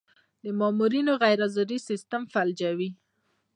[0.43, 2.89] د مامورینو غیرحاضري سیستم فلجوي.